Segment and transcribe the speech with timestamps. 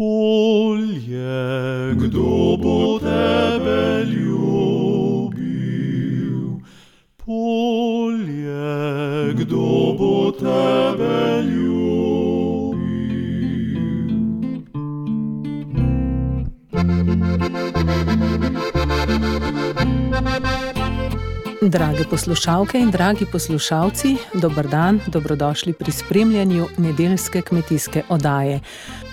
[0.00, 5.60] polje, kdo bo tebe ljubil?
[7.16, 8.64] Polje,
[9.34, 11.60] kdo bo tebe ljubil?
[21.60, 28.60] Drage poslušalke in dragi poslušalci, dober dan, dobrodošli pri spremljanju nedeljske kmetijske oddaje.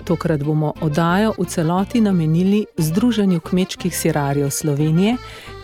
[0.08, 5.18] Tokrat bomo oddajo v celoti namenili Združenju kmečkih sirarjev Slovenije,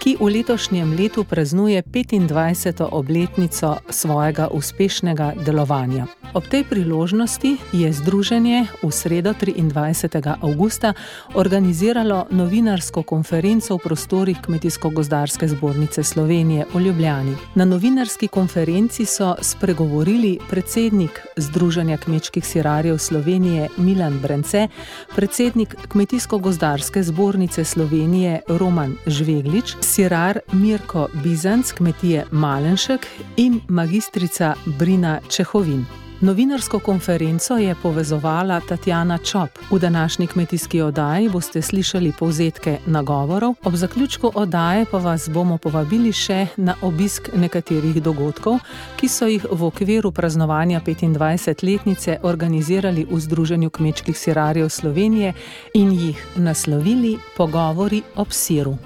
[0.03, 2.83] ki v letošnjem letu praznuje 25.
[2.91, 6.07] obletnico svojega uspešnega delovanja.
[6.33, 10.33] Ob tej priložnosti je združenje v sredo 23.
[10.41, 10.93] avgusta
[11.37, 17.35] organiziralo novinarsko konferenco v prostorih Kmetijsko-gozdarske zbornice Slovenije v Ljubljani.
[17.55, 24.67] Na novinarski konferenci so spregovorili predsednik Združenja kmečkih sirarjev Slovenije Milan Brence,
[25.15, 36.02] predsednik Kmetijsko-gozdarske zbornice Slovenije Roman Žveglič, sirar Mirko Bizanc, kmetije Malenšek in magistrica Brina Čehovin.
[36.23, 39.49] Novinarsko konferenco je povezovala Tatjana Čop.
[39.71, 46.11] V današnji kmetijski oddaji boste slišali povzetke nagovorov, ob zaključku oddaje pa vas bomo povabili
[46.11, 48.59] še na obisk nekaterih dogodkov,
[48.95, 55.33] ki so jih v okviru praznovanja 25-letnice organizirali v Združenju kmečkih sirarjev Slovenije
[55.73, 58.77] in jih naslovili Pogovori ob siru.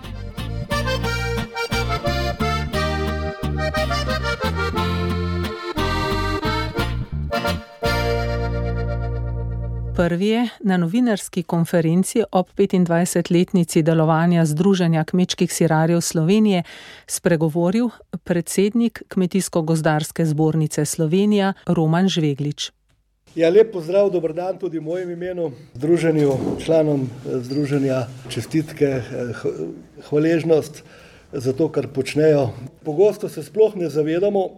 [9.97, 16.63] Prvi je na novinarski konferenci ob 25-letnici delovanja Združenja kmečkih sirarjev Slovenije
[17.07, 17.89] spregovoril
[18.23, 22.71] predsednik Kmetijsko-gozdarske zbornice Slovenija Roman Žveglič.
[23.35, 26.31] Ja, lep pozdrav, dober dan tudi v mojem imenu, združenju,
[26.61, 29.01] članom združenja, čestitke,
[30.09, 30.83] hvaležnost
[31.31, 32.51] za to, kar počnejo.
[32.85, 34.49] Pogosto se sploh ne zavedamo,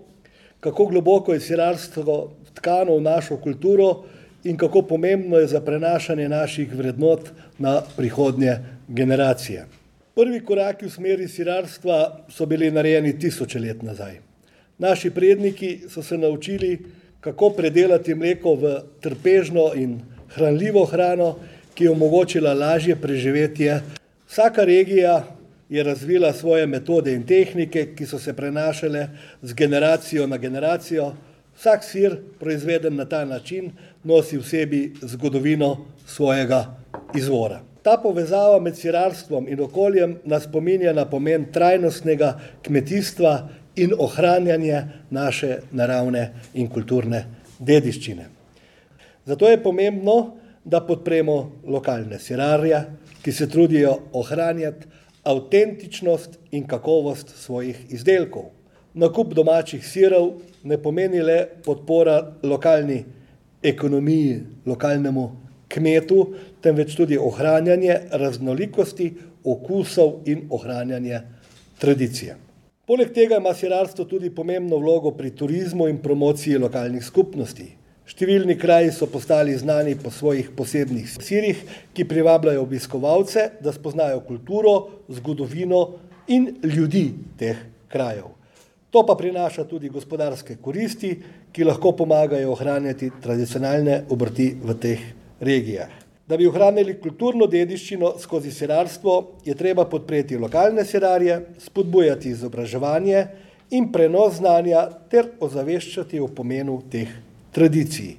[0.60, 4.04] kako globoko je sirarstvo tkano v našo kulturo
[4.44, 8.58] in kako pomembno je za prenašanje naših vrednot na prihodnje
[8.88, 9.66] generacije.
[10.16, 14.20] Prvi koraki v smeri sirarstva so bili narejeni tisoče let nazaj.
[14.78, 16.78] Naši predniki so se naučili,
[17.20, 20.00] kako predelati mleko v trpežno in
[20.36, 21.36] hranljivo hrano,
[21.74, 23.82] ki je omogočila lažje preživetje.
[24.28, 25.24] Vsaka regija
[25.70, 29.08] je razvila svoje metode in tehnike, ki so se prenašale
[29.42, 31.14] z generacijo na generacijo.
[31.60, 33.72] Vsak sir, proizveden na ta način,
[34.04, 35.78] nosi v sebi zgodovino
[36.08, 36.66] svojega
[37.16, 37.62] izvora.
[37.84, 42.34] Ta povezava med sirarstvom in okoljem nas spominja na pomen trajnostnega
[42.64, 47.26] kmetijstva in ohranjanja naše naravne in kulturne
[47.60, 48.28] dediščine.
[49.26, 50.36] Zato je pomembno,
[50.66, 52.82] da podpremo lokalne sirarje,
[53.24, 54.88] ki se trudijo ohranjati
[55.24, 58.52] avtentičnost in kakovost svojih izdelkov.
[58.94, 60.32] Nakup domačih sirov
[60.64, 63.04] ne pomeni le podpora lokalni
[63.64, 65.26] ekonomiji, lokalnemu
[65.70, 66.20] kmetu,
[66.62, 71.22] temveč tudi ohranjanje raznolikosti okusov in ohranjanje
[71.80, 72.36] tradicije.
[72.90, 77.68] Poleg tega ima sirarstvo tudi pomembno vlogo pri turizmu in promociji lokalnih skupnosti.
[78.10, 81.62] Številni kraji so postali znani po svojih posebnih sirih,
[81.94, 84.74] ki privabljajo obiskovalce, da spoznajo kulturo,
[85.14, 85.84] zgodovino
[86.34, 87.62] in ljudi teh
[87.94, 88.39] krajev.
[88.92, 91.14] To pa prinaša tudi gospodarske koristi,
[91.52, 95.04] ki lahko pomagajo ohranjati tradicionalne obrti v teh
[95.40, 95.90] regijah.
[96.30, 103.24] Da bi ohranili kulturno dediščino skozi sirarstvo, je treba podpreti lokalne sirarje, spodbujati izobraževanje
[103.78, 107.14] in prenos znanja ter ozaveščati o pomenu teh
[107.54, 108.16] tradicij.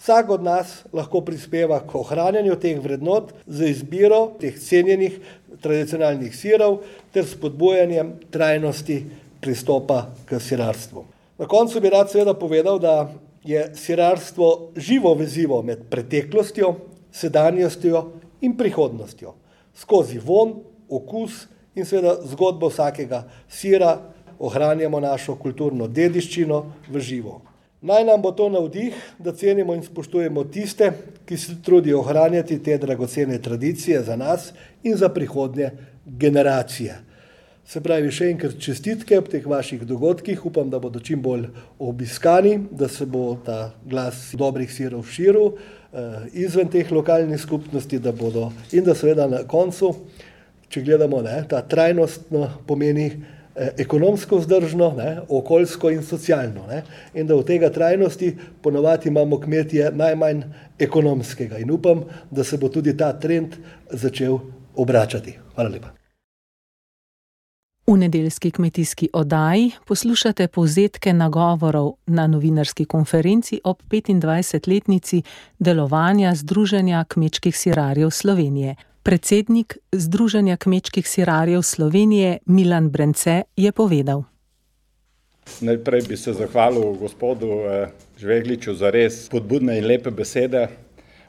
[0.00, 5.18] Vsak od nas lahko prispeva k ohranjanju teh vrednot z izbiro teh cenjenih
[5.60, 6.78] tradicionalnih sirov
[7.12, 9.02] ter spodbujanjem trajnosti
[9.40, 11.04] pristopa k sirarstvu.
[11.38, 13.12] Na koncu bi rad seveda povedal, da
[13.44, 16.74] je sirarstvo živo vezivo med preteklostjo,
[17.12, 19.34] sedanjostjo in prihodnostjo.
[19.74, 20.54] Skozi von,
[20.88, 23.96] okus in seveda zgodbo vsakega sira
[24.38, 27.40] ohranjamo našo kulturno dediščino v živo.
[27.80, 30.90] Naj nam bo to navdih, da cenimo in spoštujemo tiste,
[31.24, 34.52] ki se trudijo ohranjati te dragocene tradicije za nas
[34.82, 35.70] in za prihodnje
[36.04, 36.98] generacije.
[37.66, 41.46] Se pravi, še enkrat čestitke ob teh vaših dogodkih, upam, da bodo čim bolj
[41.78, 45.54] obiskani, da se bo ta glas dobrih sirov širil
[46.32, 49.92] izven teh lokalnih skupnosti, da bodo in da seveda na koncu,
[50.70, 52.30] če gledamo, ne, ta trajnost
[52.66, 53.10] pomeni,
[53.78, 56.66] ekonomsko vzdržno, ne, okoljsko in socialno.
[56.70, 56.82] Ne,
[57.14, 58.32] in da v tega trajnosti
[58.62, 60.44] ponovadi imamo kmetje najmanj
[60.78, 61.58] ekonomskega.
[61.58, 63.58] In upam, da se bo tudi ta trend
[63.90, 64.38] začel
[64.76, 65.36] obračati.
[65.54, 65.99] Hvala lepa.
[67.90, 75.22] V nedeljski kmetijski oddaji poslušate povzetke nagovorov na novinarski konferenci ob 25-letnici
[75.58, 78.76] delovanja Združenja kmečkih sirarjev Slovenije.
[79.02, 84.22] Predsednik Združenja kmečkih sirarjev Slovenije Milan Brence je povedal.
[85.60, 90.68] Najprej bi se zahvalil gospodu eh, Žvegliču za res podbudne in lepe besede.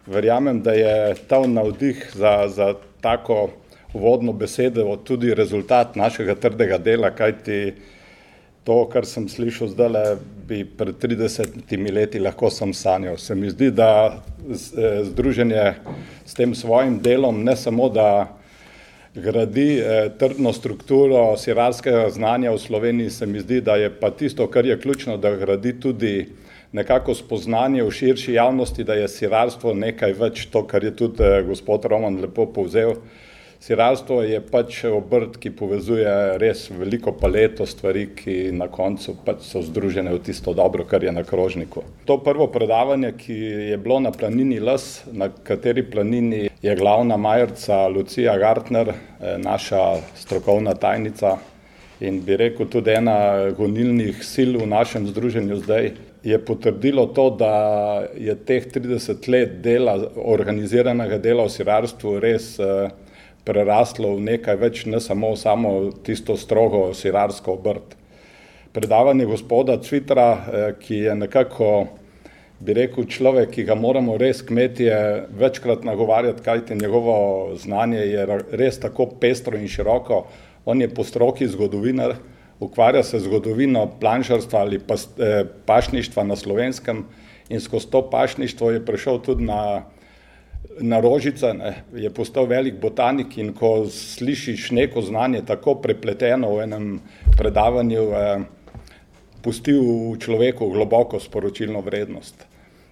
[0.05, 3.49] Verjamem, da je ta navdih za, za tako
[3.93, 7.73] uvodno besedo tudi rezultat našega trdega dela, kajti
[8.63, 10.17] to, kar sem slišal zdaj,
[10.47, 13.17] bi pred 30 leti lahko sem sanjal.
[13.17, 15.73] Se mi zdi, da eh, združenje
[16.25, 18.37] s tem svojim delom ne samo, da
[19.15, 24.47] gradi eh, trdno strukturo sirarskega znanja v Sloveniji, se mi zdi, da je pa tisto,
[24.47, 26.29] kar je ključno, da gradi tudi
[26.71, 31.41] nekako spoznanje v širši javnosti, da je sirarstvo nekaj več, to, kar je tudi eh,
[31.47, 32.95] gospod Roman lepo povzel.
[33.61, 36.09] Sirarstvo je pač obrt, ki povezuje
[36.41, 41.13] res veliko paleto stvari, ki na koncu pač so združene v tisto dobro, kar je
[41.13, 41.83] na krožniku.
[42.09, 43.37] To prvo predavanje, ki
[43.69, 50.01] je bilo na planini Les, na kateri planini je glavna majerca Lucija Gartner, eh, naša
[50.17, 51.37] strokovna tajnica
[52.01, 55.91] in bi rekel tudi ena gonilnih sil v našem združenju zdaj,
[56.23, 57.53] je potrdilo to, da
[58.17, 62.89] je teh 30 let dela, organiziranega dela v sirarstvu res eh,
[63.45, 67.95] preraslo v nekaj več, ne samo, samo tisto strogo sirarsko obrt.
[68.71, 71.71] Predavanje gospoda Cvitra, eh, ki je nekako,
[72.59, 78.79] bi rekel, človek, ki ga moramo res kmetje večkrat nagovarjati, kajti njegovo znanje je res
[78.79, 80.25] tako pestro in široko.
[80.65, 82.15] On je po stroki zgodovinar,
[82.61, 87.05] ukvarja se z zgodovino planšarstva ali pas, eh, pašništva na slovenskem
[87.49, 89.83] in skozi to pašništvo je prišel tudi na
[90.79, 96.63] na rožice, ne, je postal velik botanik in ko slišiš neko znanje tako prepleteno v
[96.63, 96.87] enem
[97.37, 98.39] predavanju, eh,
[99.41, 102.45] pusti v človeku globoko sporočilno vrednost.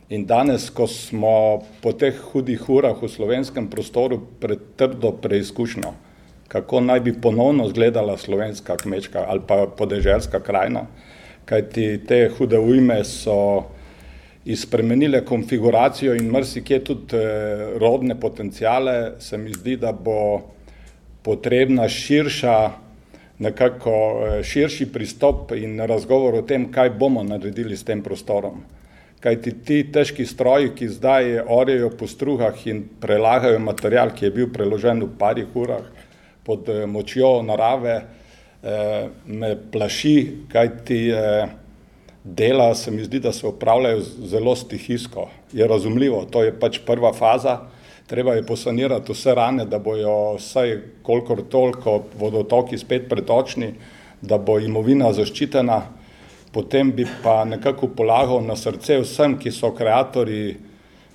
[0.10, 5.94] In danes, ko smo po teh hudih urah v slovenskem prostoru pretrdo preizkušnjo,
[6.48, 10.88] kako naj bi ponovno izgledala slovenska kmečka ali pa podeželska krajina,
[11.46, 13.70] kajti te hude ujme so
[14.50, 20.42] izpremenile konfiguracijo in marsikje tudi eh, rodne potencijale, se mi zdi, da bo
[21.22, 22.56] potrebna širša,
[23.40, 28.64] nekako eh, širši pristop in razgovor o tem, kaj bomo naredili s tem prostorom.
[29.20, 34.32] Kaj ti ti težki stroji, ki zdaj orejo po struhah in prelagajo material, ki je
[34.32, 35.86] bil preložen v parih urah
[36.44, 38.02] pod eh, močjo narave,
[39.26, 40.16] me plaši,
[40.52, 40.98] kaj ti
[42.24, 45.30] dela se mi zdi, da se upravljajo zelo stihijsko.
[45.54, 47.60] Je razumljivo, to je pač prva faza,
[48.08, 53.74] treba je posanirati vse rane, da bojo vsaj kolikor toliko vodotoki spet pretočni,
[54.22, 55.82] da bo imovina zaščitena,
[56.52, 60.58] potem bi pa nekako polagal na srce vsem, ki so kreatori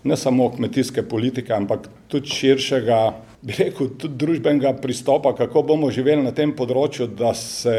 [0.04, 2.98] ne samo kmetijske politike, ampak tudi širšega,
[3.42, 7.74] bi rekel, tudi družbenega pristopa, kako bomo živeli na tem področju, da se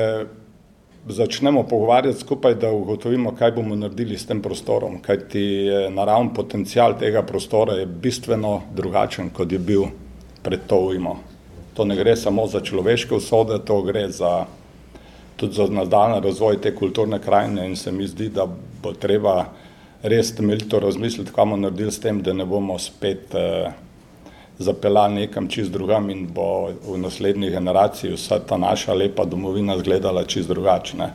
[1.07, 5.44] začnemo pogovarjati skupaj, da ugotovimo, kaj bomo naredili s tem prostorom, kajti
[5.94, 9.86] naravni potencial tega prostora je bistveno drugačen, kot je bil
[10.44, 11.18] pred to ujmo.
[11.74, 14.46] To ne gre samo za človeške usode, to gre za,
[15.36, 18.48] tudi za nadaljni razvoj te kulturne krajine in se mi zdi, da
[18.82, 19.46] bo treba
[20.03, 23.72] res temeljito razmisliti, kaj bomo naredili s tem, da ne bomo spet eh,
[24.59, 30.24] zapeljali nekam čist drugam in bo v naslednji generaciji vsa ta naša lepa domovina izgledala
[30.24, 31.09] čist drugačne.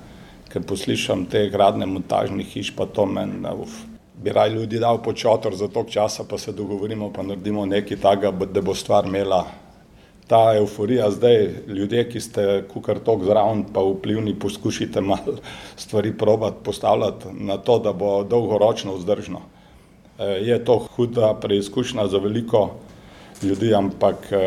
[0.50, 3.70] Ker poslišam te gradne montažnih hiš, pa to meni, uf,
[4.22, 8.46] bi raj ljudi dal počotor za tok časa, pa se dogovorimo, pa naredimo nekaj takega,
[8.46, 9.44] da bo stvar imela
[10.26, 12.42] ta euforija zdaj, ljudje, ki ste
[12.72, 15.38] kukar tok zraven, pa vplivni, poskušite malo
[15.76, 19.40] stvari probati, postavljati na to, da bo dolgoročno vzdržno.
[20.18, 22.68] Je to huda preizkušnja za veliko
[23.42, 24.38] ljudi, ampak eh,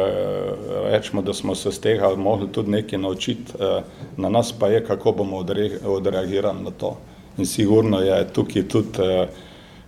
[0.92, 3.82] rečemo, da smo se z tega mogli tudi nekaj naučiti, eh,
[4.18, 5.38] na nas pa je, kako bomo
[5.86, 6.98] odreagirali na to.
[7.38, 9.28] In sigurno je tukaj tudi eh,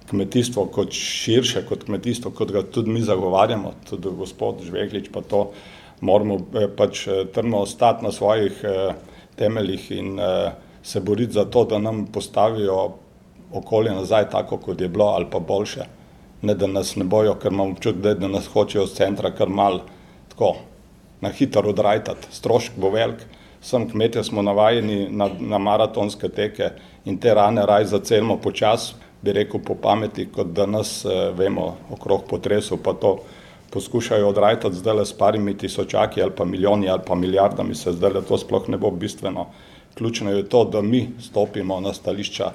[0.09, 5.51] kmetijstvo kot širše, kot kmetijstvo, kot ga tudi mi zagovarjamo, tudi gospod Žveglič pa to,
[6.01, 6.37] moramo
[6.77, 8.61] pač trdno ostati na svojih
[9.35, 10.19] temeljih in
[10.83, 12.91] se boriti za to, da nam postavijo
[13.53, 15.85] okolje nazaj tako, kot je bilo ali pa boljše
[16.45, 19.49] ne da nas ne bojo, ker imam občutek, da, da nas hočejo z centra kar
[19.49, 19.81] mal
[20.29, 20.55] tako
[21.21, 22.31] na hitro odrajtati.
[22.31, 23.25] Strošek bo velik,
[23.65, 26.67] Vsem kmetje smo navajeni na, na maratonske teke
[27.05, 31.71] in te rane raj zacelimo počas, bi rekel po pameti, kot da nas eh, vemo
[31.91, 33.15] okrog potresov, pa to
[33.73, 38.13] poskušajo odrajtati zdaj le s parimi tisočaki ali pa milijoni ali pa milijardami, se zdaj
[38.13, 39.47] le to sploh ne bo bistveno.
[39.97, 42.51] Ključno je to, da mi stopimo na stališča,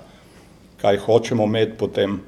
[0.81, 2.21] kaj hočemo imeti potem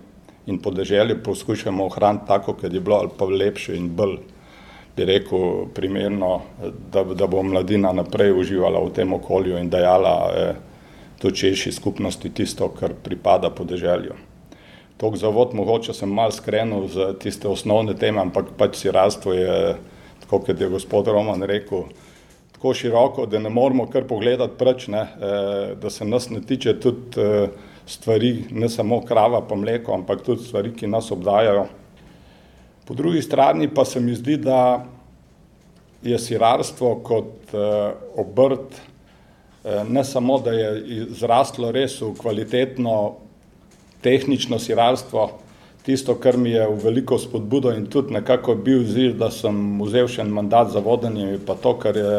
[0.46, 4.18] in podeželje poskušamo ohraniti tako, kot je bilo ali pa lepše in bolj
[4.96, 6.40] bi rekel, primerno,
[6.92, 10.54] da, da bo mladina naprej uživala v tem okolju in dajala eh,
[11.22, 14.18] točejši skupnosti tisto, kar pripada podeželju.
[15.00, 19.76] Tok zavod, mogoče sem mal skrenil z tiste osnovne teme, ampak pač sirarstvo je,
[20.26, 21.88] tako kot je gospod Roman rekel,
[22.52, 26.76] tako široko, da ne moramo kar pogledati preč, ne, eh, da se nas ne tiče
[26.80, 27.48] tudi eh,
[27.86, 31.66] stvari, ne samo krava pa mleko, ampak tudi stvari, ki nas obdajajo.
[32.84, 34.84] Po drugi strani pa se mi zdi, da
[36.02, 38.74] je sirarstvo kot eh, obrt
[39.64, 42.96] eh, ne samo, da je zrastlo res v kvalitetno
[44.02, 45.28] tehnično sirarstvo,
[45.86, 50.10] tisto, kar mi je v veliko spodbudo in tudi nekako bil zir, da sem vzel
[50.10, 52.16] še en mandat za vodenje, pa to, kar je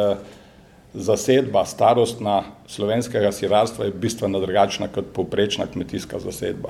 [0.94, 6.70] zasedba starostna slovenskega sirarstva je bistveno drugačna kot povprečna kmetijska zasedba.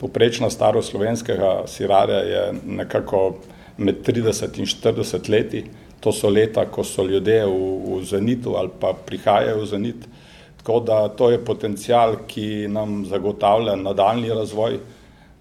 [0.00, 3.36] Poprečna starost slovenskega sirarja je nekako
[3.76, 5.64] med 30 in 40 leti.
[6.00, 10.08] To so leta, ko so ljudje v, v zenitu ali pa prihajajo v zenit.
[10.56, 14.78] Tako da to je potencial, ki nam zagotavlja nadaljni razvoj,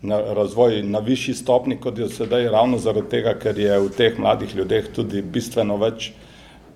[0.01, 4.20] na, razvoj na višji stopni, kot je sedaj, ravno zaradi tega, ker je v teh
[4.20, 6.12] mladih ljudeh tudi bistveno več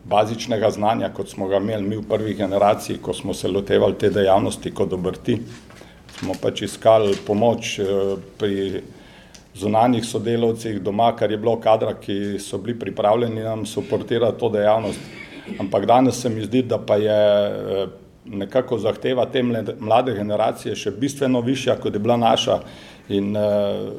[0.06, 4.10] bazičnega znanja, kot smo ga imeli mi v prvi generaciji, ko smo se lotevali te
[4.10, 5.40] dejavnosti kot obrti
[6.20, 8.82] smo pač iskali pomoč eh, pri
[9.56, 15.00] zunanjih sodelavcih doma, kar je bilo kadra, ki so bili pripravljeni nam suportirati to dejavnost.
[15.60, 17.88] Ampak danes se mi zdi, da pa je eh,
[18.26, 22.60] nekako zahteva te mlade generacije še bistveno višja, kot je bila naša
[23.10, 23.90] in eh,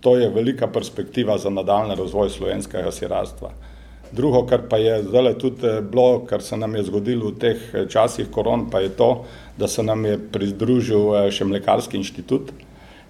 [0.00, 3.50] to je velika perspektiva za nadaljne razvoj slovenskega sirarstva.
[4.14, 7.62] Drugo, kar pa je zdaj tudi eh, bilo, kar se nam je zgodilo v teh
[7.74, 9.24] eh, časih koron, pa je to,
[9.58, 12.52] da se nam je pridružil eh, še Mlekarski inštitut,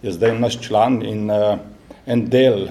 [0.03, 2.69] je zdaj naš član in en del,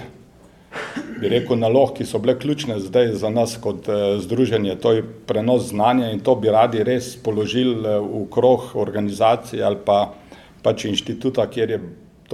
[1.20, 3.86] bi rekel, nalog, ki so bile ključne zdaj za nas kot
[4.22, 9.78] združenje, to je prenos znanja in to bi radi res položili v krog organizacije ali
[9.86, 10.14] pa
[10.62, 11.80] pač inštituta, kjer je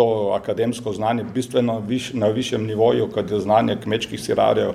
[0.01, 4.75] to akademsko znanje bistveno viš, na višjem nivoju, kot je znanje kmečkih sirarjev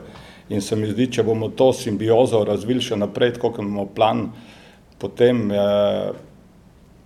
[0.49, 4.27] In se mi zdi, če bomo to simbiozo razvili še naprej, kot imamo plan,
[5.01, 6.11] potem eh,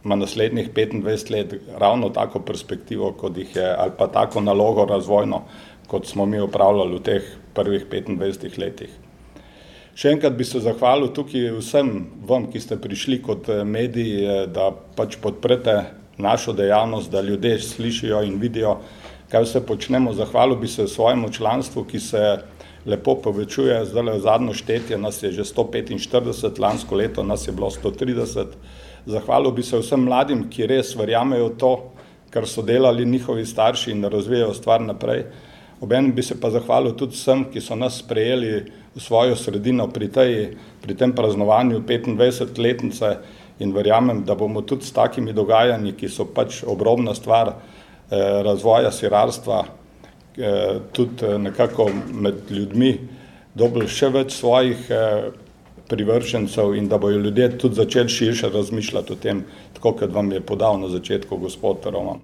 [0.03, 5.43] ima naslednjih 25 let ravno tako perspektivo, kot jih je, ali pa tako nalogo razvojno,
[5.87, 8.91] kot smo mi upravljali v teh prvih 25 letih.
[9.99, 11.93] Še enkrat bi se zahvalil tukaj vsem
[12.27, 14.67] vam, ki ste prišli kot eh, mediji, eh, da
[14.99, 15.79] pač podprete
[16.19, 18.77] našo dejavnost, da ljudje slišijo in vidijo,
[19.31, 20.13] kaj vse počnemo.
[20.13, 22.37] Zahvalil bi se svojemu članstvu, ki se
[22.85, 23.85] lepo povečuje.
[23.85, 28.45] Zdaj le zadnjo štetje nas je že 145, lansko leto nas je bilo 130.
[29.05, 31.73] Zahvalil bi se vsem mladim, ki res verjamejo to,
[32.29, 35.23] kar so delali njihovi starši in razvijajo stvar naprej.
[35.81, 40.09] Obenem bi se pa zahvalil tudi vsem, ki so nas sprejeli v svojo sredino pri,
[40.11, 40.33] tej,
[40.81, 43.17] pri tem praznovanju 25 letnice
[43.59, 48.91] in verjamem, da bomo tudi s takimi dogajanji, ki so pač obrobna stvar eh, razvoja
[48.91, 49.65] sirarstva,
[50.39, 52.93] Eh, tudi eh, nekako med ljudmi
[53.53, 55.25] dobili še več svojih eh,
[55.91, 60.39] privržencev in da bojo ljudje tudi začeli širše razmišljati o tem, tako kot vam je
[60.39, 62.23] podal na začetku gospod Roman.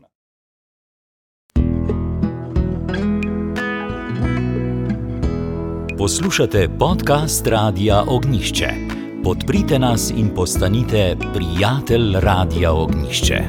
[5.97, 8.94] Poslušate podcast Radia Ognišče.
[9.25, 13.43] Podprite nas in postanite prijatelj Radia Ognišče.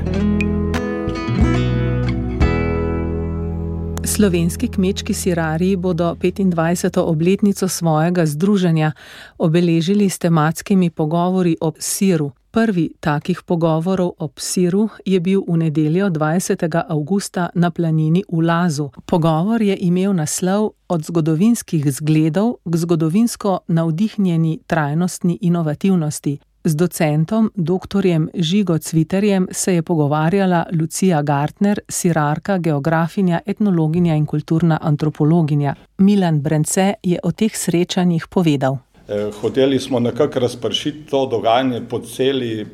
[4.04, 7.00] Slovenski kmečki sirari bodo 25.
[7.00, 8.92] obletnico svojega združenja
[9.38, 12.30] obeležili s tematskimi pogovori o siru.
[12.56, 16.64] Prvi takih pogovorov o siru je bil v nedeljo 20.
[16.88, 18.88] avgusta na planini v Lazu.
[19.04, 26.38] Pogovor je imel naslov Od zgodovinskih zgledov k zgodovinsko navdihnjeni trajnostni inovativnosti.
[26.64, 28.04] Z docentom dr.
[28.34, 35.74] Žigo Cviterjem se je pogovarjala Lucija Gartner, sirarka, geografinja, etnologinja in kulturna antropologinja.
[35.98, 38.78] Milan Brence je o teh srečanjih povedal.
[39.08, 42.66] Eh, hoteli smo nekako razpršiti to dogajanje po celi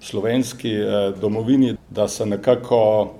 [0.00, 3.10] slovenski eh, domovini, da se nekako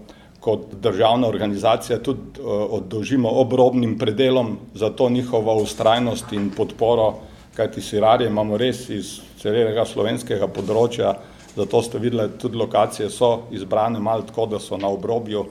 [0.40, 7.14] kot državna organizacija tudi eh, oddolžimo obrobnim predelom za to njihovo ustrajnost in podporo
[7.56, 11.14] kajti sirarje imamo res iz celega slovenskega področja,
[11.56, 15.46] zato ste videli, tudi lokacije so izbrane malo tako, da so na obrobju,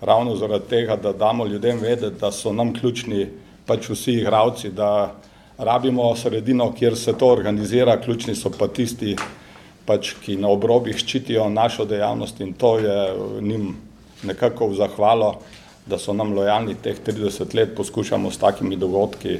[0.00, 3.30] ravno zaradi tega, da damo ljudem vedeti, da so nam ključni
[3.66, 5.14] pač vsi igravci, da
[5.58, 9.16] rabimo sredino, kjer se to organizira, ključni so pa tisti,
[9.86, 12.96] pač, ki na obrobjih ščitijo našo dejavnost in to je
[13.40, 13.74] njim
[14.24, 15.34] nekako v zahvalo,
[15.86, 19.38] da so nam lojalni teh 30 let, poskušamo s takimi dogodki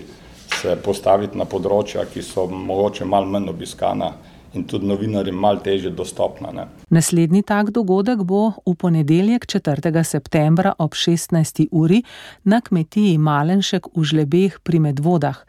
[0.61, 4.13] se postaviti na področja, ki so mogoče malo manj obiskana
[4.55, 6.53] in tudi novinarjem malo teže dostopna.
[6.53, 6.67] Ne.
[6.91, 10.05] Naslednji tak dogodek bo v ponedeljek 4.
[10.05, 11.67] septembra ob 16.
[11.71, 12.03] uri
[12.45, 15.45] na kmetiji Malenšek v Žlebeh pri Medvodah.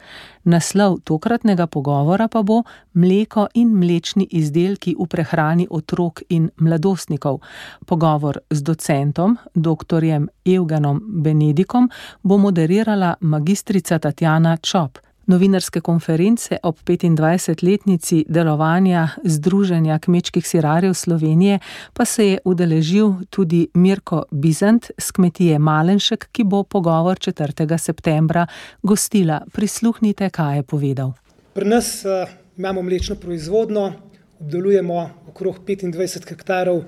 [0.45, 7.41] Naslov tokratnega pogovora pa bo Mleko in mlečni izdelki v prehrani otrok in mladostnikov.
[7.85, 10.05] Pogovor z docentom, dr.
[10.45, 11.89] Evgenom Benedikom,
[12.23, 15.04] bo moderirala magistrica Tatjana Čop.
[15.25, 21.59] Novinarske konference ob 25-letnici delovanja Združenja kmečkih sirarjev Slovenije
[21.93, 27.77] pa se je udeležil tudi Mirko Bizant z kmetije Malenšek, ki bo pogovor 4.
[27.77, 28.47] septembra
[28.83, 29.41] gostila.
[29.51, 31.13] Prisluhnite, kaj je povedal.
[31.53, 33.93] Pri nas uh, imamo mlečno proizvodno,
[34.39, 36.83] obdelujemo okrog 25 hektarov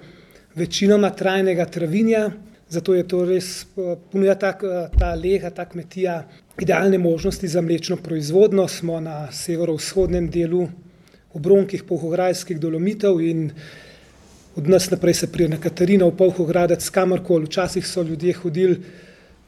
[0.56, 2.30] večinoma trajnega travinja,
[2.70, 6.24] zato je to res uh, ponuja ta, uh, ta lega, ta kmetija
[6.62, 8.68] idealne možnosti za mlečno proizvodno.
[8.68, 10.68] Smo na severovzhodnem delu
[11.34, 13.52] obronkih Pohograjskih dolomitov in
[14.58, 17.46] od nas naprej se prije na Katarina v Pohogradec kamorkoli.
[17.46, 18.80] Včasih so ljudje hodili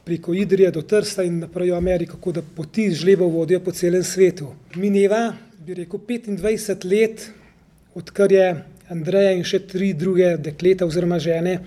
[0.04, 4.04] preko Idrije do Trsta in naprej v Ameriko, tako da poti žlebo vodijo po celem
[4.04, 4.54] svetu.
[4.74, 5.32] Mineva,
[5.66, 7.30] bi rekel, 25 let,
[7.94, 8.46] odkar je
[8.90, 11.58] Andreja in še tri druge dekleta oziroma žene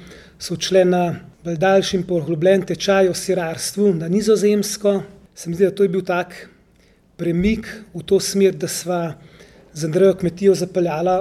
[0.43, 1.03] so odšle na
[1.43, 4.97] daljši in poglobljen tečaj o sirarstvu na nizozemsko,
[5.35, 6.35] se mi zdi, da to je bil tak
[7.17, 9.13] premik v to smer, da sva
[9.73, 11.17] z Andrejo kmetijo zapeljala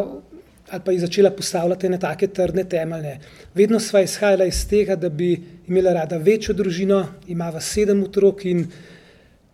[0.73, 3.19] ali pa je začela postavljati na take trdne temelje.
[3.55, 5.37] Vedno sva izhajala iz tega, da bi
[5.69, 8.65] imela rada večjo družino, imava sedem otrok in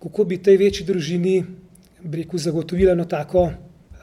[0.03, 1.41] kako bi tej večji družini
[2.13, 3.51] rekel, zagotovila eno tako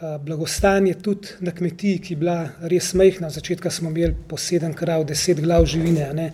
[0.02, 3.28] blagostanje tudi na kmetiji, ki je bila res majhna.
[3.28, 6.10] V začetku smo imeli po sedem krav, deset glav živine.
[6.14, 6.32] Ne?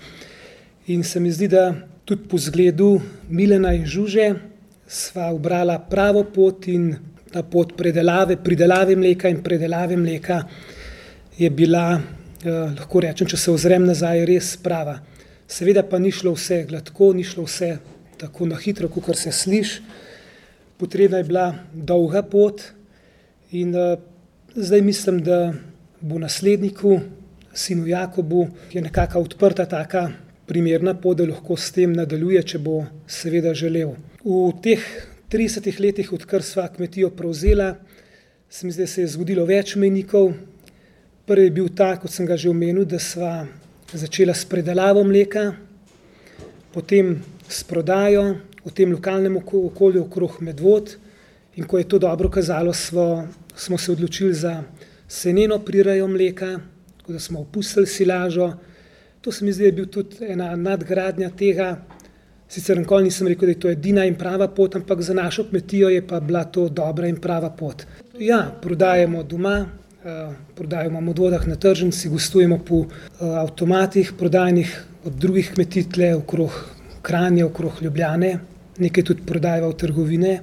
[0.88, 1.74] In se mi zdi, da
[2.06, 4.34] tudi po zgledu Milena in Žuže
[4.88, 6.96] sva obrala pravo pot in
[7.32, 10.42] ta pot predelave, pridelave mleka in predelave mleka
[11.38, 12.02] je bila,
[12.44, 15.00] eh, lahko rečem, če se ozrem nazaj, res prava.
[15.48, 17.78] Seveda pa ni šlo vse gladko, ni šlo vse
[18.18, 19.82] tako na hitro, kot se sliši.
[20.78, 22.62] Potrebna je bila dolga pot
[23.52, 24.00] in uh,
[24.56, 25.54] zdaj mislim, da
[26.02, 27.00] bo nasledniku,
[27.54, 30.10] sinu Jakobu, je nekako odprta taka
[30.46, 33.94] primerna pot, da lahko s tem nadaljuje, če bo seveda želel.
[34.24, 34.84] V teh
[35.32, 37.76] 30 letih, odkar sva kmetijo prevzela,
[38.50, 40.34] se mi zdi, se je zgodilo več menikov.
[41.28, 43.46] Prvi je bil ta, kot sem ga že omenil, da sva
[43.94, 45.54] začela s predelavo mleka,
[46.74, 50.96] potem s prodajo v tem lokalnem okolju okrog medvod
[51.56, 53.28] in ko je to dobro kazalo, smo,
[53.62, 54.64] smo se odločili za
[55.08, 56.60] seneno prirajo mleka,
[56.98, 58.54] tako da smo opustili silažo,
[59.22, 61.76] To se mi zdi, da je bil tudi ena nadgradnja tega.
[62.50, 65.90] Sicer nikoli nisem rekel, da je to edina in prava pot, ampak za našo kmetijo
[65.90, 67.86] je pa bila to dobra in prava pot.
[68.20, 69.66] Ja, prodajemo doma,
[70.06, 74.74] eh, prodajemo v vodah na tržnici, gostujemo po eh, avtomatih, prodajnih
[75.06, 76.58] od drugih kmetij, tle okrog
[77.02, 78.40] Kranja, okrog Ljubljane,
[78.78, 80.42] nekaj tudi prodajemo v trgovine.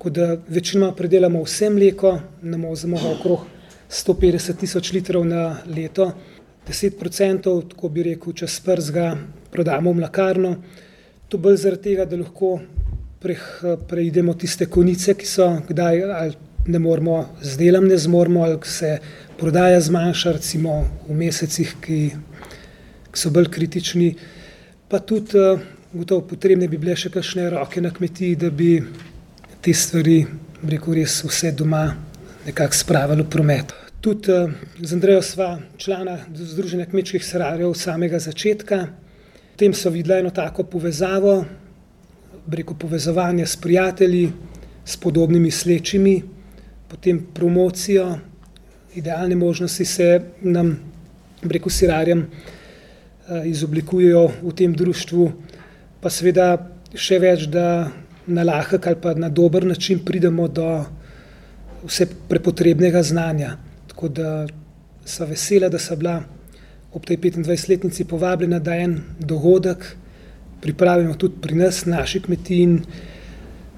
[0.00, 3.40] Tako da večinoma predelamo vse mleko, nam ozemo okrog
[3.90, 6.12] 150 tisoč litrov na leto.
[6.68, 9.10] 10%, tako bi rekel, čez prsga
[9.52, 10.54] prodamo v mlakarno.
[11.28, 12.54] To bolj zaradi tega, da lahko
[13.20, 13.36] pre,
[13.90, 16.32] preidemo tiste konice, ki so kdaj ali
[16.72, 18.96] ne moremo, z delom ne zmoremo, ali se
[19.36, 20.78] prodaja zmanjša, recimo
[21.10, 22.00] v mesecih, ki,
[23.12, 24.14] ki so bolj kritični.
[24.88, 25.44] Pa tudi
[25.92, 28.78] gotovo potrebne bi bile še kakšne roke na kmetiji, da bi
[29.60, 30.22] te stvari,
[30.64, 31.82] rekel, res vse doma
[32.46, 33.74] nekako spravili v promet.
[34.00, 34.48] Tudi eh,
[34.80, 38.78] z Andrejo sva člana Združenja kmečkih srarjev od samega začetka.
[39.52, 41.44] V tem so videla eno tako povezavo,
[42.48, 44.32] preko povezovanja s prijatelji,
[44.84, 46.22] s podobnimi slečimi,
[46.88, 48.16] potem promocijo,
[48.96, 50.78] idealne možnosti se nam,
[51.44, 55.32] preko sirarjem, eh, izoblikujejo v tem društvu,
[56.00, 56.56] pa seveda
[56.96, 57.92] še več, da
[58.26, 60.84] na lahek ali pa na dober način pridemo do
[61.84, 63.56] vse prepotrebnega znanja.
[63.88, 64.46] Tako da
[65.04, 66.20] sem vesela, da sem bila
[66.92, 69.84] ob tej 25-letnici povabljena, da en dogodek
[70.60, 72.80] pripravimo tudi pri nas, naši kmetiji in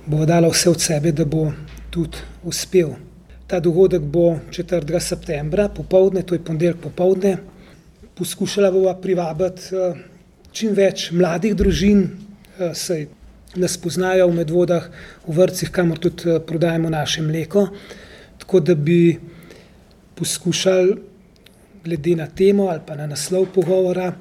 [0.06, 1.52] bo dala vse od sebe, da bo
[1.90, 2.94] tudi uspel.
[3.46, 5.00] Ta dogodek bo 4.
[5.00, 7.36] septembra, popovdne, to je ponedeljek popovdne.
[8.14, 9.94] Poskušala bova privabiti eh,
[10.52, 12.02] čim več mladih družin,
[12.58, 13.06] eh, saj
[13.56, 14.90] nas poznajo v medvodah,
[15.26, 17.68] v vrcih, kamor tudi eh, prodajemo naše mleko.
[18.38, 19.18] Tako da bi
[20.14, 20.96] poskušali,
[21.84, 24.12] glede na temo ali pa na naslov pogovora,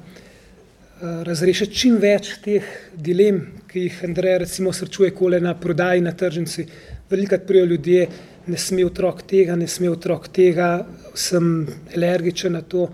[1.02, 6.66] razrešiti čim več teh dilem, ki jih Andrej recimo srečuje kole na prodaji na tržnici.
[7.10, 8.06] Velikrat prijo ljudje,
[8.46, 11.66] ne sme otrok tega, ne sme otrok tega, sem
[11.96, 12.86] alergičen na to.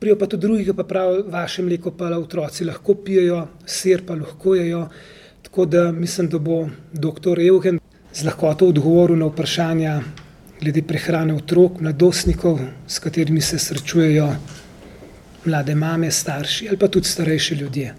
[0.00, 4.18] Prijo pa tudi drugi, ki pa pravijo, vaše mleko pa otroci lahko pijejo, sir pa
[4.18, 4.86] lahko jejo.
[5.52, 7.40] Tako da mislim, da bo dr.
[7.40, 7.78] Evgen
[8.14, 9.98] z lahkoto odgovoril na vprašanja
[10.60, 14.30] glede prehrane otrok, mladostnikov, s katerimi se srečujejo
[15.44, 17.92] mlade mame, starši ali pa tudi starejši ljudje.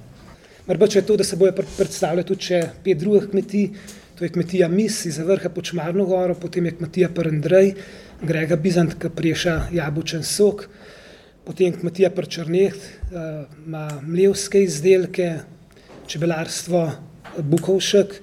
[0.67, 3.69] Morda je to, da se bojo predstavljali tudi še pet drugih kmetij,
[4.17, 7.75] to je kmetija Mis iz vrha Počmarno goro, potem je kmetija Prendrej,
[8.21, 10.65] Grega Bizant, ki priješa jabučen sok,
[11.45, 15.35] potem kmetija Prčrneht, eh, ima mlevske izdelke,
[16.07, 18.15] čebelarstvo Bukovšek,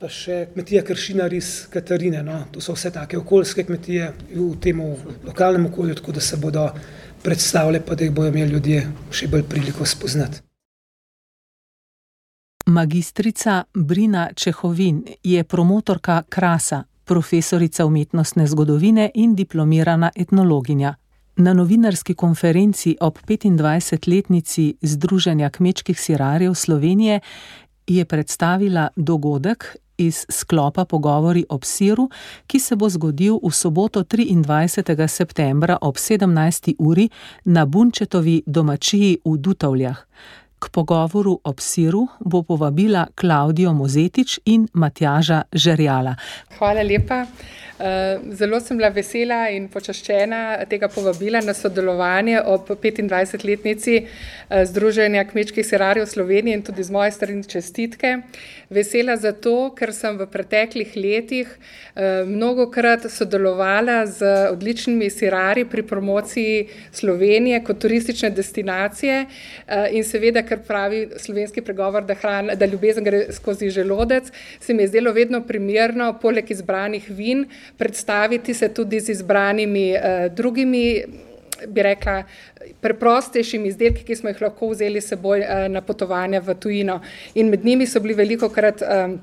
[0.00, 2.22] pa še kmetija Kršinar iz Katarine.
[2.22, 2.44] No.
[2.52, 4.80] To so vse take okoljske kmetije v tem
[5.24, 6.68] lokalnem okolju, tako da se bodo
[7.22, 10.42] predstavljale, pa da jih bodo imeli ljudje še bolj priliko spoznati.
[12.66, 20.94] Magistrica Brina Čehovin je promotorka Krasa, profesorica umetnostne zgodovine in diplomirana etnologinja.
[21.36, 27.20] Na novinarski konferenci ob 25-letnici Združenja kmečkih sirarjev Slovenije
[27.86, 32.08] je predstavila dogodek iz sklopa Pogovori ob siru,
[32.46, 35.08] ki se bo zgodil v soboto 23.
[35.08, 36.74] septembra ob 17.
[36.78, 37.08] uri
[37.44, 39.98] na Bunčetovi domačiji v Dutavljah.
[40.64, 46.16] K pogovoru ob siru bo povabila Klaudijo Mozetič in Matjaža Žerjala.
[46.58, 47.26] Hvala lepa.
[47.78, 55.24] Eh, zelo sem bila vesela in počaščena tega povabila na sodelovanje ob 25-letnici eh, Združenja
[55.26, 58.12] kmečkih serarjev Slovenije in tudi z moje strani čestitke.
[58.70, 66.68] Vesela zato, ker sem v preteklih letih eh, mnogokrat sodelovala z odličnimi serarji pri promociji
[66.92, 69.26] Slovenije kot turistične destinacije
[69.90, 74.82] in seveda, ker pravi slovenski pregovor, da, hran, da ljubezen gre skozi želodec, se mi
[74.82, 77.46] je zdelo vedno primerno, poleg izbranih vin,
[77.78, 81.04] predstaviti se tudi z izbranimi uh, drugimi,
[81.66, 82.22] bi rekla,
[82.80, 87.00] preprostejšimi izdelki, ki smo jih lahko vzeli seboj uh, na potovanja v tujino.
[87.34, 89.18] In med njimi so bili veliko krat um,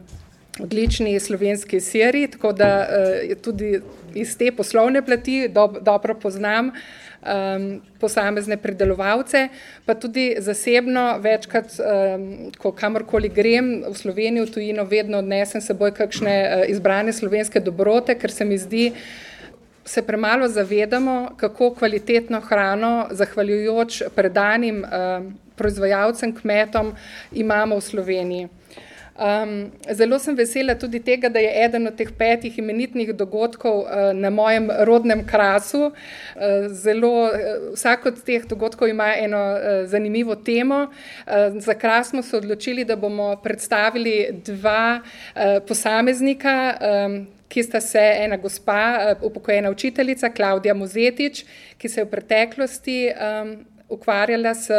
[0.59, 3.79] odlični slovenski siri, tako da uh, tudi
[4.15, 6.71] iz te poslovne plati do, dobro poznam.
[7.21, 9.43] Um, posamezne predelovalce,
[9.85, 12.23] pa tudi zasebno, večkrat, um,
[12.57, 18.15] ko kamorkoli grem v Slovenijo, v tujino, vedno odnesem seboj kakšne uh, izbrane slovenske dobrote,
[18.17, 18.87] ker se mi zdi,
[19.85, 25.29] se premalo zavedamo, kako kvalitetno hrano, zahvaljujoč predanim um,
[25.61, 26.95] proizvajalcem, kmetom,
[27.37, 28.49] imamo v Sloveniji.
[29.21, 33.89] Um, zelo sem vesela tudi tega, da je eden od teh petih imenitnih dogodkov uh,
[34.17, 35.91] na mojem rodnem krasu.
[35.91, 40.87] Uh, zelo, uh, vsak od teh dogodkov ima eno uh, zanimivo temo.
[40.87, 46.57] Uh, za kras smo se odločili, da bomo predstavili dva uh, posameznika.
[46.81, 51.41] Um, Ki sta se ena gospa, upokojena učiteljica Klaudija Mozetič,
[51.77, 53.49] ki se je v preteklosti um,
[53.89, 54.69] ukvarjala s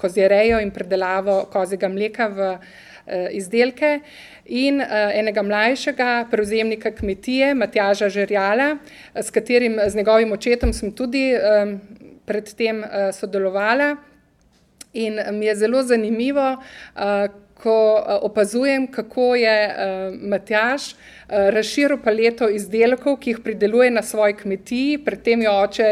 [0.00, 2.64] kozjerejo in predelavo kozjega mleka v uh,
[3.32, 4.00] izdelke
[4.44, 8.76] in eh, enega mlajšega prevzemnika kmetije, Matjaža Žerjala,
[9.14, 11.32] s katerim, z njegovim očetom sem tudi
[12.26, 13.96] predtem sodelovala.
[14.92, 16.56] In mi je zelo zanimivo,
[17.54, 17.76] ko
[18.22, 19.56] opazujem, kako je
[20.20, 20.92] Matjaž
[21.32, 25.88] razširil paleto izdelkov, ki jih prideluje na svoji kmetiji, predtem je oče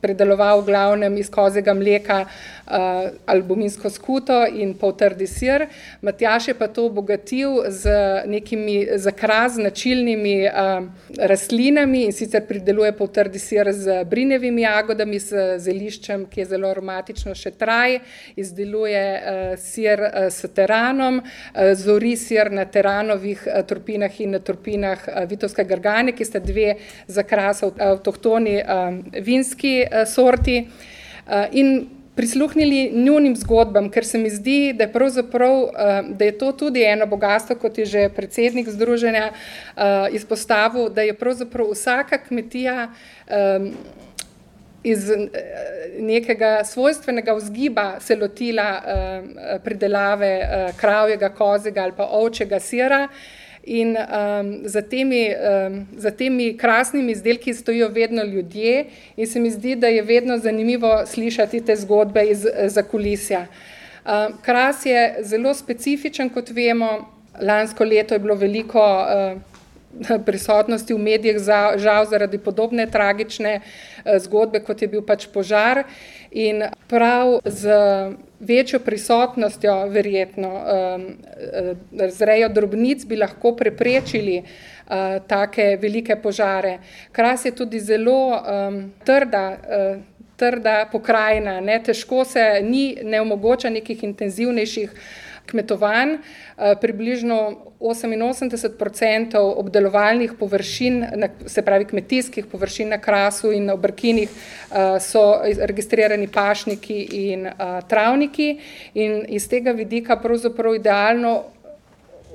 [0.00, 5.66] predeloval v glavnem iz kozega mleka uh, albuminsko skuto in poltrdi sir.
[6.02, 7.90] Matjaš je pa to obogatil z
[8.26, 10.86] nekimi zakraz značilnimi uh,
[11.18, 17.34] rastlinami in sicer prideluje poltrdi sir z brinevimi jagodami, z zeliščem, ki je zelo aromatično
[17.34, 17.98] še traj,
[18.38, 24.38] izdeluje uh, sir uh, s teranom, uh, zori sir na teranovih uh, turpinah in na
[24.38, 30.62] turpinah uh, vitovske gargane, ki sta dve zakrasa avtohtoni uh, vinski uh, sorti.
[31.52, 34.90] In prisluhnili njunim zgodbam, ker se mi zdi, da je,
[36.08, 39.28] da je to tudi eno bogatstvo, kot je že predsednik združenja
[40.10, 42.88] izpostavil, da je pravzaprav vsaka kmetija.
[44.82, 45.10] Iz
[45.98, 53.08] nekega svojstvenega vzgiba se lotila uh, pridelave uh, kravjega, kozega ali pa ovčjega sira,
[53.70, 58.84] In um, za, temi, um, za temi krasnimi izdelki stojijo vedno ljudje,
[59.16, 63.46] in se mi zdi, da je vedno zanimivo slišati te zgodbe iz zakulisja.
[64.04, 67.14] Um, Kras je zelo specifičen, kot vemo.
[67.40, 69.57] Lansko leto je bilo veliko uh,
[70.26, 75.84] prisotnosti v medijih, za, žal zaradi podobne tragične uh, zgodbe, kot je bil pač požar.
[76.30, 77.72] In prav z
[78.40, 81.06] večjo prisotnostjo, verjetno, um,
[82.12, 86.78] zrejo drobnic bi lahko preprečili uh, take velike požare.
[87.12, 88.42] Kras je tudi zelo
[89.04, 89.48] trda.
[89.50, 90.04] Uh,
[90.38, 94.92] Trda pokrajina, ne, težko se ni, ne omogoča nekih intenzivnejših
[95.50, 96.14] kmetovanj.
[96.14, 101.04] Eh, približno 88% obdelovalnih površin,
[101.46, 107.52] se pravi kmetijskih površin na Krasu in na Obrkinih, eh, so registrirani pašniki in eh,
[107.88, 108.58] travniki
[108.94, 111.42] in iz tega vidika pravzaprav idealno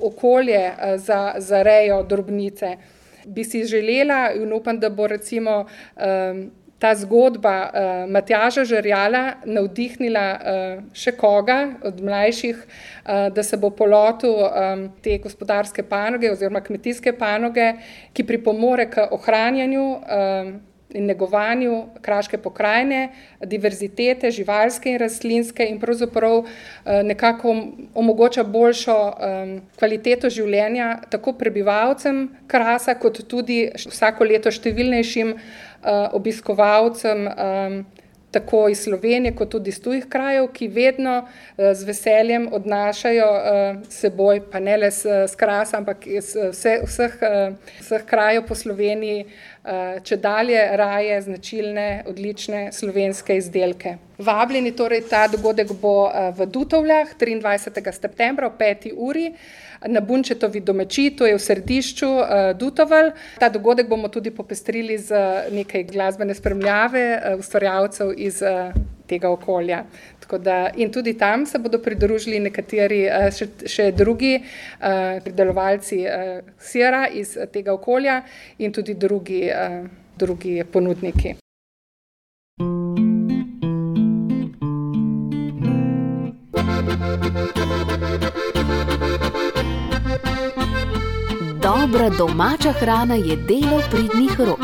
[0.02, 2.76] okolje za, za rejo drobnice.
[3.24, 5.64] Bi si želela in upam, da bo recimo
[6.78, 13.70] ta zgodba uh, Matjaža Žerjala navdihnila uh, še koga od mlajših, uh, da se bo
[13.70, 17.74] polotil um, te gospodarske panoge oziroma kmetijske panoge,
[18.12, 20.54] ki pripomore k ohranjanju um,
[20.94, 23.08] in negovanju kraške pokrajine,
[23.42, 26.48] diverzitete, živalske in rastlinske in pravzaprav uh,
[27.02, 27.54] nekako
[27.94, 35.52] omogoča boljšo um, kvaliteto življenja tako prebivalcem krasa, kot tudi vsako leto številnejšim uh,
[36.12, 37.84] obiskovalcem, um,
[38.34, 43.82] tako iz Slovenije, kot tudi iz tujih krajev, ki vedno uh, z veseljem odnašajo uh,
[43.90, 49.26] seboj, pa ne le s krasa, ampak iz vse, vseh, uh, vseh krajev po Sloveniji,
[50.04, 53.94] če dalje raje značilne, odlične slovenske izdelke.
[54.18, 57.92] Vabljeni torej ta dogodek bo v Dutovljah 23.
[57.96, 58.90] septembra ob 5.
[58.92, 59.30] uri
[59.88, 62.26] na Bunčetovi domači, to je v središču uh,
[62.58, 63.12] Dutoval.
[63.38, 65.14] Ta dogodek bomo tudi popestrili z
[65.52, 68.72] nekaj glasbene spremljave uh, ustvarjalcev iz uh,
[69.06, 69.84] tega okolja.
[70.40, 73.02] Da, in tudi tam se bodo pridružili nekateri
[73.36, 78.22] še, še drugi uh, pridelovalci uh, sira iz tega okolja
[78.58, 79.84] in tudi drugi, uh,
[80.18, 81.36] drugi ponudniki.
[91.80, 94.60] Dobra domača hrana je delo pridnih rok.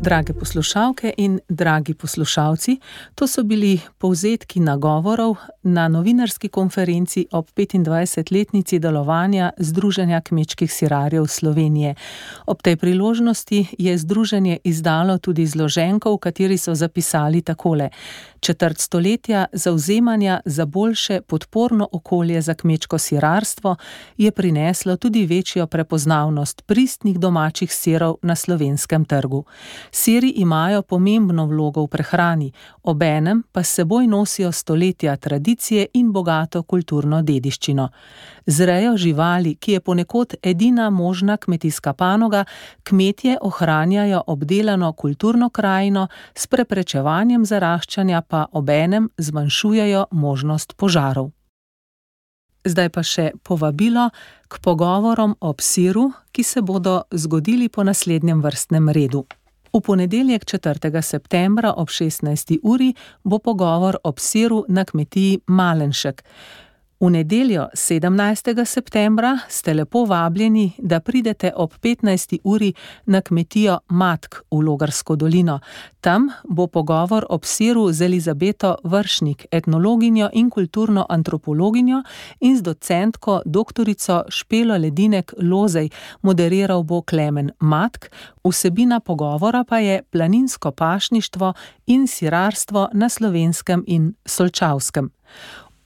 [0.00, 2.78] Drage poslušalke in dragi poslušalci,
[3.14, 11.94] to so bili povzetki nagovorov na novinarski konferenci ob 25-letnici delovanja Združenja kmečkih sirarjev Slovenije.
[12.46, 17.90] Ob tej priložnosti je združenje izdalo tudi zloženko, v kateri so zapisali takole:
[18.40, 23.76] Četrt stoletja zauzemanja za boljše podporno okolje za kmečko sirarstvo
[24.16, 29.44] je prineslo tudi večjo prepoznavnost pristnih domačih sirov na slovenskem trgu.
[29.90, 36.62] Siri imajo pomembno vlogo v prehrani, obenem pa s seboj nosijo stoletja tradicije in bogato
[36.62, 37.88] kulturno dediščino.
[38.46, 42.44] Zrejo živali, ki je ponekod edina možna kmetijska panoga,
[42.82, 51.30] kmetje ohranjajo obdelano kulturno krajino, s preprečevanjem zaraščanja pa obenem zmanjšujejo možnost požarov.
[52.66, 54.10] Zdaj pa še povabilo
[54.50, 59.26] k pogovorom o psiru, ki se bodo zgodili po naslednjem vrstnem redu.
[59.70, 61.02] V ponedeljek 4.
[61.02, 62.58] septembra ob 16.
[62.62, 66.24] uri bo pogovor o psiru na kmetiji Malenšek.
[67.00, 68.64] V nedeljo 17.
[68.64, 72.38] septembra ste lepo vabljeni, da pridete ob 15.
[72.44, 72.72] uri
[73.06, 75.58] na kmetijo Matk v Logarsko dolino.
[76.00, 82.02] Tam bo pogovor o psiru z Elizabeto Vršnik, etnologinjo in kulturno antropologinjo
[82.40, 83.86] in z docentko dr.
[84.28, 85.90] Špelo Ledinek Lozej,
[86.22, 88.08] moderiral bo Klemen Matk,
[88.44, 91.52] vsebina pogovora pa je planinsko pašništvo
[91.86, 95.10] in sirarstvo na slovenskem in solčavskem.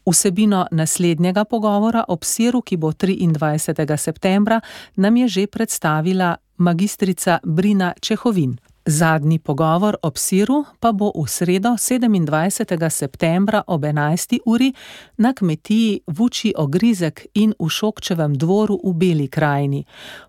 [0.06, 3.96] Vsebino naslednjega pogovora o psiru, ki bo 23.
[3.96, 4.60] septembra,
[4.96, 8.69] nam je že predstavila magistrica Brina Čehovin.
[8.86, 12.90] Zadnji pogovor o psiru pa bo v sredo 27.
[12.90, 14.38] septembra ob 11.
[14.46, 14.72] uri
[15.16, 19.84] na kmetiji Vuči Ogrizek in v Šokčevem dvoru v Beli krajini.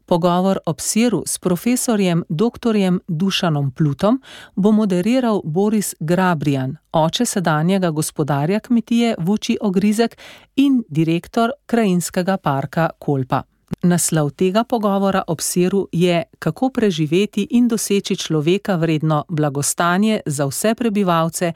[0.06, 2.76] Pogovor o psiru s profesorjem dr.
[3.08, 4.22] Dušanom Plutom
[4.56, 10.18] bo moderiral Boris Grabrijan, oče sedanjega gospodarja kmetije Vuči Ogrizek
[10.56, 13.51] in direktor krajinskega parka Kolpa.
[13.84, 20.76] Naslov tega pogovora ob siru je: Kako preživeti in doseči človeka vredno blagostanje za vse
[20.76, 21.54] prebivalce,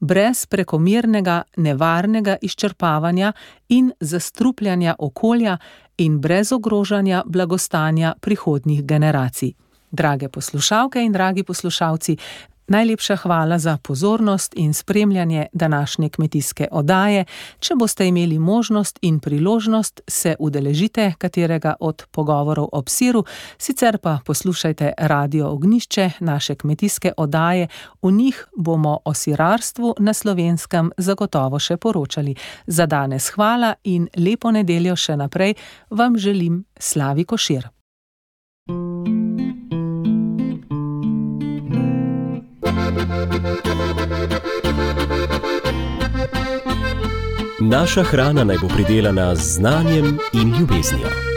[0.00, 3.32] brez prekomernega, nevarnega izčrpavanja
[3.68, 5.58] in zastrupljanja okolja,
[5.98, 9.52] in brez ogrožanja blagostanja prihodnjih generacij.
[9.90, 12.16] Drage poslušalke in dragi poslušalci,
[12.68, 17.24] Najlepša hvala za pozornost in spremljanje današnje kmetijske oddaje.
[17.60, 23.24] Če boste imeli možnost in priložnost, se udeležite katerega od pogovorov ob siru,
[23.58, 27.68] sicer pa poslušajte Radio Ognišče, naše kmetijske oddaje.
[28.02, 32.34] V njih bomo o sirarstvu na slovenskem zagotovo še poročali.
[32.66, 35.54] Za danes hvala in lepo nedeljo še naprej
[35.90, 37.77] vam želim Slavi Košir.
[47.60, 51.27] Naša hrana naj bo pridelana z znanjem in ljubeznijo.